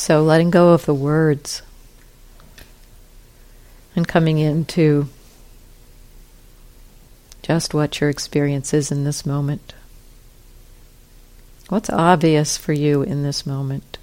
So 0.00 0.22
letting 0.22 0.48
go 0.48 0.70
of 0.70 0.86
the 0.86 0.94
words 0.94 1.60
and 3.94 4.08
coming 4.08 4.38
into 4.38 5.08
just 7.42 7.74
what 7.74 8.00
your 8.00 8.08
experience 8.08 8.72
is 8.72 8.90
in 8.90 9.04
this 9.04 9.26
moment. 9.26 9.74
What's 11.68 11.90
obvious 11.90 12.56
for 12.56 12.72
you 12.72 13.02
in 13.02 13.22
this 13.22 13.44
moment? 13.44 13.98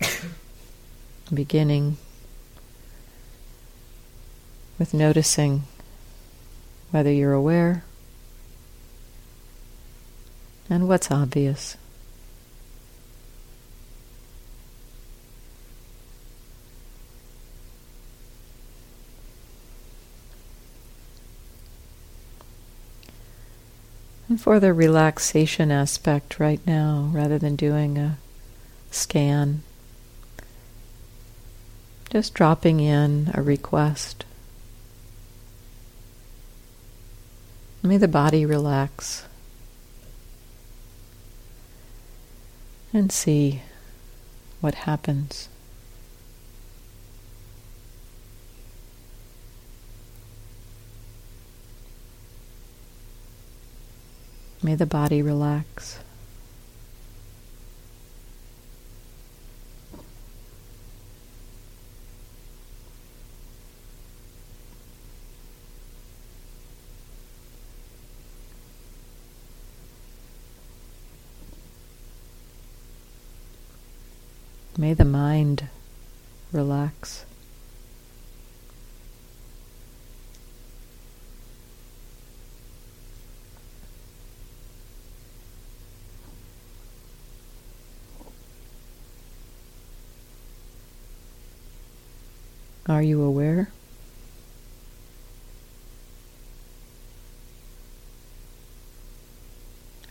Beginning 1.34 1.98
with 4.78 4.94
noticing 4.94 5.64
whether 6.92 7.12
you're 7.12 7.34
aware 7.34 7.84
and 10.70 10.88
what's 10.88 11.10
obvious. 11.10 11.76
And 24.32 24.40
for 24.40 24.58
the 24.58 24.72
relaxation 24.72 25.70
aspect 25.70 26.40
right 26.40 26.66
now, 26.66 27.10
rather 27.12 27.38
than 27.38 27.54
doing 27.54 27.98
a 27.98 28.16
scan, 28.90 29.62
just 32.08 32.32
dropping 32.32 32.80
in 32.80 33.30
a 33.34 33.42
request. 33.42 34.24
May 37.82 37.98
the 37.98 38.08
body 38.08 38.46
relax. 38.46 39.26
And 42.90 43.12
see 43.12 43.60
what 44.62 44.76
happens. 44.76 45.50
May 54.64 54.76
the 54.76 54.86
body 54.86 55.22
relax. 55.22 55.98
May 74.78 74.94
the 74.94 75.04
mind 75.04 75.68
relax. 76.52 77.24
Are 92.88 93.02
you 93.02 93.22
aware? 93.22 93.70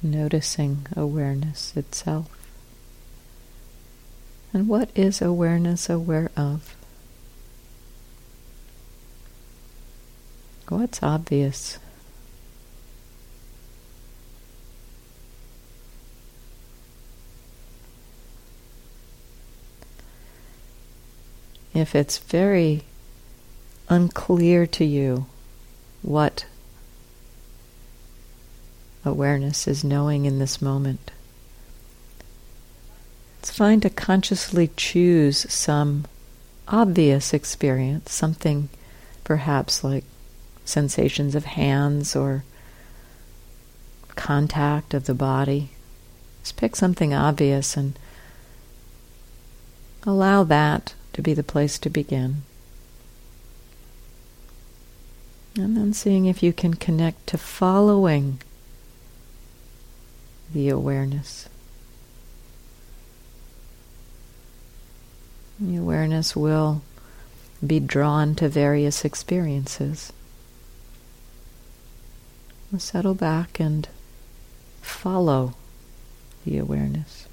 Noticing 0.02 0.88
awareness 0.96 1.76
itself. 1.76 2.30
And 4.54 4.68
what 4.68 4.90
is 4.96 5.22
awareness 5.22 5.90
aware 5.90 6.32
of? 6.36 6.76
What's 10.70 11.04
obvious? 11.04 11.78
If 21.74 21.96
it's 21.96 22.18
very 22.18 22.84
unclear 23.90 24.66
to 24.68 24.86
you 24.86 25.26
what 26.02 26.46
awareness 29.04 29.68
is 29.68 29.84
knowing 29.84 30.26
in 30.26 30.40
this 30.40 30.62
moment, 30.62 31.12
it's 33.40 33.52
fine 33.52 33.80
to 33.82 33.90
consciously 33.90 34.70
choose 34.76 35.52
some 35.52 36.06
obvious 36.68 37.34
experience, 37.34 38.12
something 38.14 38.70
perhaps 39.24 39.84
like 39.84 40.04
sensations 40.66 41.36
of 41.36 41.46
hands 41.46 42.16
or 42.16 42.44
contact 44.16 44.94
of 44.94 45.06
the 45.06 45.14
body. 45.14 45.72
Just 46.44 46.58
pick 46.58 46.76
something 46.76 47.14
obvious 47.14 47.76
and 47.76 47.98
allow 50.04 50.44
that 50.44 50.94
to 51.14 51.22
be 51.22 51.34
the 51.34 51.44
place 51.44 51.78
to 51.80 51.90
begin. 51.90 52.44
And 55.56 55.76
then 55.76 55.94
seeing 55.94 56.26
if 56.26 56.42
you 56.42 56.54
can 56.54 56.76
connect 56.76 57.28
to 57.28 57.38
following 57.38 58.40
the 60.54 60.70
awareness. 60.70 61.50
The 65.60 65.76
awareness 65.76 66.36
will 66.36 66.82
be 67.66 67.80
drawn 67.80 68.34
to 68.36 68.50
various 68.50 69.06
experiences. 69.06 70.12
settle 72.78 73.14
back 73.14 73.60
and 73.60 73.88
follow 74.82 75.54
the 76.46 76.58
awareness. 76.58 77.28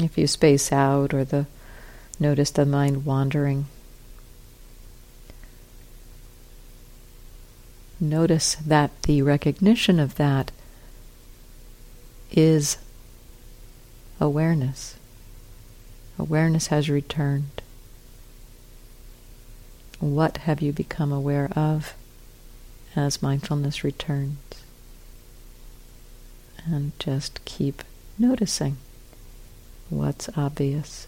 If 0.00 0.16
you 0.16 0.28
space 0.28 0.70
out 0.70 1.12
or 1.12 1.24
the 1.24 1.46
notice 2.20 2.52
the 2.52 2.64
mind 2.64 3.04
wandering, 3.04 3.66
notice 7.98 8.54
that 8.54 9.02
the 9.02 9.22
recognition 9.22 9.98
of 9.98 10.14
that 10.14 10.52
is 12.30 12.78
awareness. 14.20 14.96
Awareness 16.16 16.68
has 16.68 16.88
returned. 16.88 17.60
What 19.98 20.38
have 20.38 20.62
you 20.62 20.72
become 20.72 21.10
aware 21.10 21.50
of 21.56 21.94
as 22.94 23.20
mindfulness 23.20 23.82
returns? 23.82 24.38
And 26.64 26.92
just 27.00 27.44
keep 27.44 27.82
noticing 28.16 28.76
what's 29.90 30.28
obvious. 30.36 31.06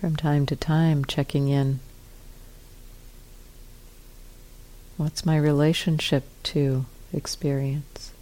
From 0.00 0.14
time 0.14 0.46
to 0.46 0.54
time 0.54 1.04
checking 1.04 1.48
in. 1.48 1.80
What's 4.96 5.26
my 5.26 5.36
relationship 5.36 6.24
to 6.44 6.86
experience? 7.12 8.12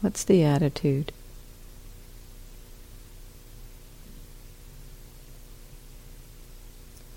What's 0.00 0.24
the 0.24 0.42
attitude? 0.42 1.12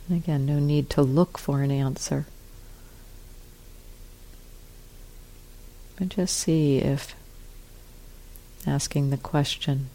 And 0.07 0.17
again, 0.17 0.45
no 0.45 0.59
need 0.59 0.89
to 0.91 1.01
look 1.01 1.37
for 1.37 1.61
an 1.61 1.71
answer. 1.71 2.25
But 5.97 6.09
just 6.09 6.37
see 6.37 6.77
if 6.77 7.15
asking 8.67 9.09
the 9.09 9.17
question 9.17 9.89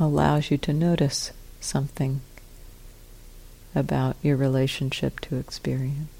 allows 0.00 0.50
you 0.50 0.58
to 0.58 0.72
notice 0.72 1.32
something 1.60 2.20
about 3.74 4.16
your 4.22 4.36
relationship 4.36 5.20
to 5.20 5.36
experience. 5.36 6.19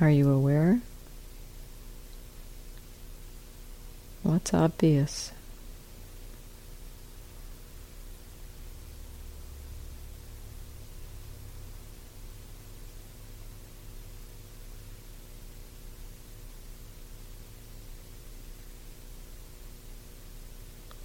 Are 0.00 0.08
you 0.08 0.30
aware? 0.30 0.80
What's 4.22 4.54
obvious? 4.54 5.32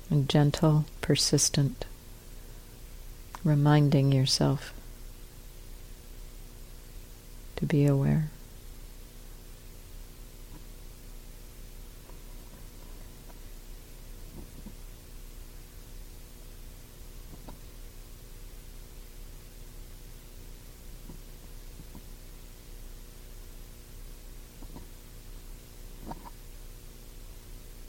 And 0.10 0.30
gentle, 0.30 0.86
persistent, 1.02 1.84
reminding 3.44 4.14
yourself 4.14 4.74
to 7.58 7.66
be 7.66 7.86
aware. 7.86 8.30